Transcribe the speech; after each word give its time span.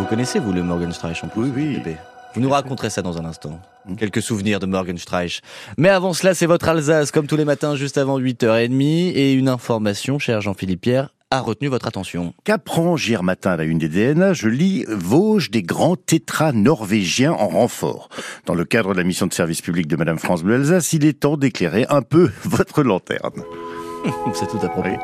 Vous 0.00 0.06
connaissez, 0.06 0.38
vous, 0.38 0.54
le 0.54 0.62
Morgenstreich 0.62 1.22
en 1.22 1.28
plus 1.28 1.42
Oui, 1.42 1.78
oui. 1.84 1.94
Vous 2.34 2.40
nous 2.40 2.48
raconterez 2.48 2.88
ça 2.88 3.02
dans 3.02 3.18
un 3.18 3.26
instant. 3.26 3.60
Quelques 3.98 4.22
souvenirs 4.22 4.58
de 4.58 4.64
Morgenstreich. 4.64 5.42
Mais 5.76 5.90
avant 5.90 6.14
cela, 6.14 6.34
c'est 6.34 6.46
votre 6.46 6.70
Alsace, 6.70 7.10
comme 7.10 7.26
tous 7.26 7.36
les 7.36 7.44
matins, 7.44 7.76
juste 7.76 7.98
avant 7.98 8.18
8h30. 8.18 9.12
Et 9.14 9.34
une 9.34 9.46
information, 9.46 10.18
cher 10.18 10.40
Jean-Philippe 10.40 10.80
Pierre, 10.80 11.10
a 11.30 11.40
retenu 11.40 11.68
votre 11.68 11.86
attention. 11.86 12.32
Qu'apprends 12.44 12.96
hier 12.96 13.22
matin 13.22 13.50
à 13.50 13.56
la 13.58 13.64
une 13.64 13.76
des 13.76 13.90
DNA 13.90 14.32
Je 14.32 14.48
lis 14.48 14.86
Vosges 14.88 15.50
des 15.50 15.62
grands 15.62 15.96
tétras 15.96 16.52
norvégiens 16.52 17.32
en 17.32 17.48
renfort. 17.48 18.08
Dans 18.46 18.54
le 18.54 18.64
cadre 18.64 18.94
de 18.94 18.98
la 18.98 19.04
mission 19.04 19.26
de 19.26 19.34
service 19.34 19.60
public 19.60 19.86
de 19.86 19.96
Madame 19.96 20.18
France 20.18 20.42
Bleu 20.42 20.54
Alsace, 20.54 20.94
il 20.94 21.04
est 21.04 21.20
temps 21.20 21.36
d'éclairer 21.36 21.84
un 21.90 22.00
peu 22.00 22.30
votre 22.44 22.82
lanterne. 22.82 23.42
c'est 24.32 24.48
tout 24.48 24.64
à 24.64 24.70
propos. 24.70 24.88
Oui. 24.88 24.96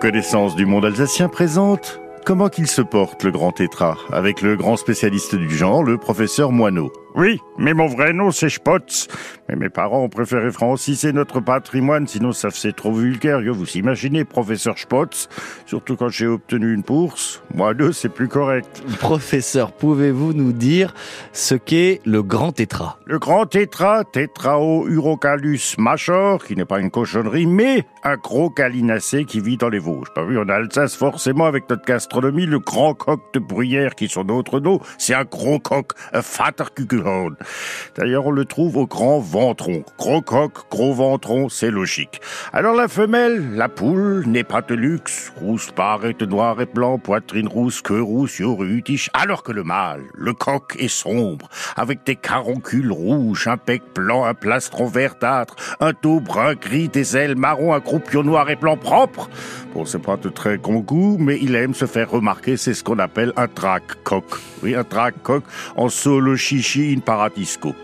Connaissance 0.00 0.56
du 0.56 0.66
monde 0.66 0.86
alsacien 0.86 1.28
présente 1.28 2.00
Comment 2.24 2.48
qu'il 2.48 2.68
se 2.68 2.82
porte, 2.82 3.24
le 3.24 3.32
grand 3.32 3.50
tétra, 3.50 3.96
avec 4.12 4.42
le 4.42 4.54
grand 4.56 4.76
spécialiste 4.76 5.34
du 5.34 5.50
genre, 5.50 5.82
le 5.82 5.98
professeur 5.98 6.52
Moineau 6.52 6.92
Oui, 7.14 7.40
mais 7.58 7.74
mon 7.74 7.86
vrai 7.86 8.12
nom 8.12 8.30
c'est 8.30 8.48
Spotz. 8.48 9.08
Mais 9.48 9.56
mes 9.56 9.68
parents 9.68 10.02
ont 10.02 10.08
préféré 10.08 10.50
franciser 10.50 11.12
notre 11.12 11.40
patrimoine, 11.40 12.06
sinon 12.06 12.32
ça 12.32 12.50
faisait 12.50 12.72
trop 12.72 12.92
vulgaire. 12.92 13.40
Vous 13.52 13.76
imaginez, 13.76 14.24
professeur 14.24 14.78
Spotz 14.78 15.28
Surtout 15.66 15.96
quand 15.96 16.08
j'ai 16.08 16.26
obtenu 16.26 16.72
une 16.72 16.82
bourse. 16.82 17.42
Moineau, 17.54 17.92
c'est 17.92 18.08
plus 18.08 18.28
correct. 18.28 18.82
Professeur, 19.00 19.72
pouvez-vous 19.72 20.32
nous 20.32 20.52
dire 20.52 20.94
ce 21.32 21.54
qu'est 21.54 22.00
le 22.06 22.22
grand 22.22 22.52
tétra? 22.52 22.98
Le 23.04 23.18
grand 23.18 23.46
tétra, 23.46 24.04
Tétrao 24.04 24.88
urocalus 24.88 25.76
major, 25.78 26.42
qui 26.44 26.56
n'est 26.56 26.64
pas 26.64 26.80
une 26.80 26.90
cochonnerie, 26.90 27.46
mais 27.46 27.84
un 28.04 28.16
gros 28.16 28.50
calinacé 28.50 29.24
qui 29.24 29.40
vit 29.40 29.56
dans 29.56 29.68
les 29.68 29.78
Vosges. 29.78 30.12
Pas 30.14 30.24
vu, 30.24 30.38
on 30.38 30.48
a 30.48 30.54
Alsace 30.54 30.96
forcément 30.96 31.44
avec 31.44 31.68
notre 31.68 31.84
gastronomie, 31.84 32.46
le 32.46 32.58
grand 32.58 32.94
coq 32.94 33.20
de 33.34 33.38
bruyère 33.38 33.94
qui 33.94 34.08
sont 34.08 34.24
d'autres 34.24 34.60
noms, 34.60 34.80
c'est 34.98 35.14
un 35.14 35.24
gros 35.24 35.58
coq, 35.58 35.92
un 36.12 36.22
D'ailleurs, 37.96 38.26
on 38.26 38.30
le 38.30 38.44
trouve 38.44 38.76
au 38.76 38.86
grand 38.86 39.18
ventron. 39.18 39.84
Gros 39.98 40.22
coq, 40.22 40.52
gros 40.70 40.94
ventron, 40.94 41.48
c'est 41.48 41.70
logique. 41.70 42.20
Alors 42.52 42.74
la 42.74 42.88
femelle, 42.88 43.54
la 43.54 43.68
poule, 43.68 44.24
n'est 44.26 44.44
pas 44.44 44.62
de 44.62 44.74
luxe, 44.74 45.32
rousse 45.36 45.70
parée 45.70 46.14
de 46.14 46.26
noir 46.26 46.60
et 46.60 46.66
blanc, 46.66 46.98
poitrine 46.98 47.48
rousse, 47.48 47.82
queue 47.82 48.02
rousse, 48.02 48.38
yorutiche, 48.38 49.10
alors 49.14 49.42
que 49.42 49.52
le 49.52 49.62
mâle, 49.62 50.02
le 50.14 50.32
coq 50.32 50.76
est 50.78 50.88
sombre, 50.88 51.48
avec 51.76 52.04
des 52.04 52.16
caroncules 52.16 52.92
rouges, 52.92 53.48
un 53.48 53.56
bec 53.64 53.82
blanc, 53.94 54.24
un 54.24 54.34
plastron 54.34 54.86
verdâtre, 54.86 55.56
un 55.80 55.92
dos 56.02 56.20
brun 56.20 56.54
gris, 56.54 56.88
des 56.88 57.16
ailes 57.16 57.36
marron, 57.36 57.74
un 57.74 57.80
croupion 57.80 58.22
noir 58.22 58.50
et 58.50 58.56
blanc 58.56 58.76
propre. 58.76 59.28
Bon, 59.74 59.86
c'est 59.86 59.98
pas 59.98 60.18
de 60.18 60.28
très 60.28 60.58
grand 60.58 60.80
goût, 60.80 61.16
mais 61.18 61.38
il 61.40 61.54
aime 61.54 61.72
se 61.72 61.86
faire 61.86 62.10
remarquer, 62.10 62.58
c'est 62.58 62.74
ce 62.74 62.84
qu'on 62.84 62.98
appelle 62.98 63.32
un 63.36 63.48
trac 63.48 63.82
coq. 64.04 64.24
Oui, 64.62 64.74
un 64.74 64.84
trac 64.84 65.14
coq 65.22 65.44
en 65.76 65.88
solo 65.88 66.36
chichi 66.36 66.92
in 66.94 67.00
paradisco. 67.00 67.74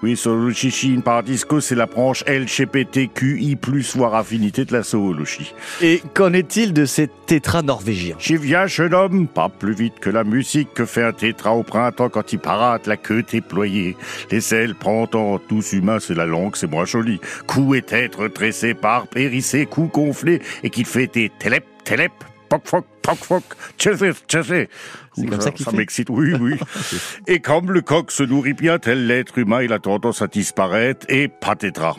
Oui, 0.00 0.14
Zoologie 0.14 0.94
in 0.96 1.00
Paradisco, 1.00 1.60
c'est 1.60 1.74
la 1.74 1.86
branche 1.86 2.22
LGBTQI+, 2.28 3.58
voire 3.96 4.14
affinité 4.14 4.64
de 4.64 4.72
la 4.72 4.82
zoologie. 4.82 5.52
Et 5.80 6.00
qu'en 6.14 6.32
est-il 6.32 6.72
de 6.72 6.84
ces 6.84 7.08
tétras 7.26 7.62
norvégiens? 7.62 8.14
J'y 8.20 8.36
viens, 8.36 8.68
jeune 8.68 8.94
homme, 8.94 9.26
pas 9.26 9.48
plus 9.48 9.74
vite 9.74 9.98
que 9.98 10.08
la 10.08 10.22
musique 10.22 10.72
que 10.72 10.86
fait 10.86 11.02
un 11.02 11.12
tétra 11.12 11.52
au 11.52 11.64
printemps 11.64 12.10
quand 12.10 12.32
il 12.32 12.38
parade, 12.38 12.82
la 12.86 12.96
queue 12.96 13.24
déployée, 13.24 13.96
les 14.30 14.54
ailes 14.54 14.76
pendantes, 14.76 15.42
tous 15.48 15.72
humains, 15.72 15.98
c'est 15.98 16.14
la 16.14 16.26
langue, 16.26 16.54
c'est 16.54 16.70
moins 16.70 16.84
joli. 16.84 17.20
Cou 17.48 17.74
et 17.74 17.82
tête 17.82 18.14
redressés 18.14 18.74
par 18.74 19.08
périssé, 19.08 19.66
cou 19.66 19.90
gonflé, 19.92 20.40
et 20.62 20.70
qu'il 20.70 20.86
fait 20.86 21.12
des 21.12 21.32
télép, 21.40 21.64
télép, 21.82 22.12
poc 22.48 22.62
foc, 22.64 22.84
foc, 23.14 23.44
tchefé, 23.78 24.12
tchefé. 24.28 24.68
C'est 25.14 25.26
comme 25.26 25.40
ça 25.40 25.50
qu'il 25.50 25.64
Ça 25.64 25.72
m'excite, 25.72 26.10
oui, 26.10 26.34
oui. 26.40 26.56
et 27.26 27.40
comme 27.40 27.72
le 27.72 27.80
coq 27.80 28.10
se 28.10 28.22
nourrit 28.22 28.54
bien, 28.54 28.78
tel 28.78 29.06
l'être 29.06 29.38
humain, 29.38 29.62
il 29.62 29.72
a 29.72 29.78
tendance 29.78 30.22
à 30.22 30.26
disparaître, 30.26 31.06
et 31.08 31.28
pas 31.28 31.56
tétra. 31.56 31.96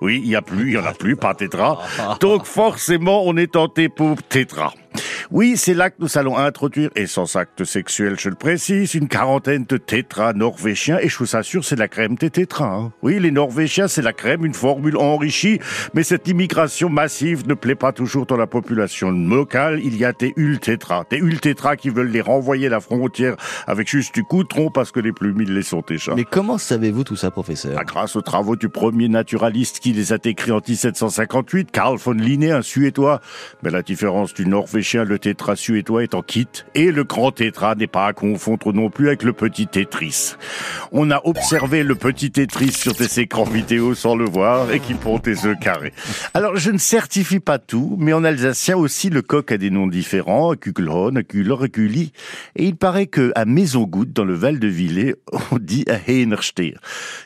Oui, 0.00 0.20
il 0.24 0.30
y 0.30 0.36
a 0.36 0.42
plus, 0.42 0.68
il 0.68 0.74
y 0.74 0.78
en 0.78 0.84
a 0.84 0.92
plus, 0.92 1.16
pas 1.16 1.34
tétra. 1.34 1.80
Donc 2.20 2.46
forcément, 2.46 3.24
on 3.26 3.36
est 3.36 3.52
tenté 3.52 3.88
pour 3.88 4.22
tétra. 4.22 4.72
Oui, 5.30 5.56
c'est 5.56 5.74
là 5.74 5.90
que 5.90 5.96
nous 5.98 6.18
allons 6.18 6.36
introduire, 6.36 6.90
et 6.94 7.06
sans 7.06 7.36
acte 7.36 7.64
sexuel, 7.64 8.16
je 8.18 8.28
le 8.28 8.36
précise, 8.36 8.94
une 8.94 9.08
quarantaine 9.08 9.64
de 9.68 9.76
tétras 9.76 10.32
norvégiens, 10.32 10.98
et 11.00 11.08
je 11.08 11.18
vous 11.18 11.36
assure, 11.36 11.64
c'est 11.64 11.76
la 11.76 11.88
crème 11.88 12.14
des 12.14 12.30
tétras. 12.30 12.72
hein. 12.72 12.92
Oui, 13.02 13.18
les 13.18 13.30
Norvégiens, 13.30 13.88
c'est 13.88 14.02
la 14.02 14.12
crème, 14.12 14.44
une 14.44 14.54
formule 14.54 14.96
enrichie, 14.96 15.58
mais 15.94 16.02
cette 16.02 16.28
immigration 16.28 16.88
massive 16.88 17.46
ne 17.48 17.54
plaît 17.54 17.74
pas 17.74 17.92
toujours 17.92 18.26
dans 18.26 18.36
la 18.36 18.46
population 18.46 19.10
locale. 19.10 19.80
Il 19.82 19.96
y 19.96 20.04
a 20.04 20.12
des 20.12 20.32
ultétras, 20.36 21.04
des 21.10 21.18
ultétras 21.18 21.76
qui 21.76 21.90
veulent 21.90 22.10
les 22.10 22.20
renvoyer 22.20 22.66
à 22.68 22.70
la 22.70 22.80
frontière 22.80 23.36
avec 23.66 23.88
juste 23.88 24.14
du 24.14 24.22
coutron 24.22 24.70
parce 24.70 24.92
que 24.92 25.00
les 25.00 25.12
plumes, 25.12 25.40
ils 25.40 25.52
les 25.54 25.62
sont 25.62 25.82
déjà. 25.86 26.14
Mais 26.14 26.24
comment 26.24 26.58
savez-vous 26.58 27.04
tout 27.04 27.16
ça, 27.16 27.30
professeur? 27.30 27.76
Ah, 27.78 27.84
grâce 27.84 28.16
aux 28.16 28.22
travaux 28.22 28.56
du 28.56 28.68
premier 28.68 29.08
naturaliste 29.08 29.80
qui 29.80 29.92
les 29.92 30.12
a 30.12 30.18
écrits 30.24 30.52
en 30.52 30.60
1758, 30.66 31.70
Carl 31.70 31.96
von 31.98 32.12
Linné, 32.12 32.52
un 32.52 32.62
Suédois. 32.62 33.20
Mais 33.62 33.70
la 33.70 33.82
différence 33.82 34.32
du 34.34 34.46
Norvégien, 34.46 35.04
le 35.04 35.15
tétra 35.18 35.56
suédois 35.56 36.02
est 36.02 36.14
en 36.14 36.22
kit, 36.22 36.48
et 36.74 36.92
le 36.92 37.04
grand 37.04 37.32
tétra 37.32 37.74
n'est 37.74 37.86
pas 37.86 38.06
à 38.06 38.12
confondre 38.12 38.72
non 38.72 38.90
plus 38.90 39.08
avec 39.08 39.22
le 39.22 39.32
petit 39.32 39.66
Tetris. 39.66 40.34
On 40.92 41.10
a 41.10 41.20
observé 41.24 41.82
le 41.82 41.94
petit 41.94 42.30
Tetris 42.30 42.72
sur 42.72 42.94
des 42.94 43.20
écrans 43.20 43.44
vidéo 43.44 43.94
sans 43.94 44.16
le 44.16 44.24
voir, 44.24 44.70
et 44.70 44.80
qui 44.80 44.94
pond 44.94 45.18
des 45.18 45.46
œufs 45.46 45.58
carrés. 45.58 45.92
Alors, 46.34 46.56
je 46.56 46.70
ne 46.70 46.78
certifie 46.78 47.40
pas 47.40 47.58
tout, 47.58 47.96
mais 47.98 48.12
en 48.12 48.24
alsacien 48.24 48.76
aussi, 48.76 49.10
le 49.10 49.22
coq 49.22 49.52
a 49.52 49.58
des 49.58 49.70
noms 49.70 49.86
différents, 49.86 50.54
Kugelhorn, 50.54 51.22
Kuller, 51.24 51.68
Kuli. 51.72 52.12
Et 52.56 52.64
il 52.64 52.76
paraît 52.76 53.06
que 53.06 53.32
à 53.34 53.44
Maisongoutte, 53.44 54.12
dans 54.12 54.24
le 54.24 54.34
Val 54.34 54.58
de 54.58 54.68
Villers, 54.68 55.16
on 55.52 55.58
dit 55.58 55.84
à 55.88 55.98
Heinersteer, 56.10 56.78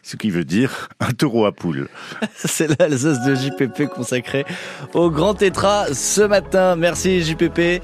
ce 0.02 0.16
qui 0.16 0.30
veut 0.30 0.44
dire 0.44 0.88
un 1.00 1.12
taureau 1.12 1.46
à 1.46 1.52
poule. 1.52 1.88
C'est 2.34 2.78
l'Alsace 2.78 3.24
de 3.24 3.34
JPP 3.34 3.86
consacré 3.86 4.44
au 4.94 5.10
grand 5.10 5.34
tétra 5.34 5.86
ce 5.92 6.22
matin. 6.22 6.76
Merci 6.76 7.22
JPP. 7.22 7.78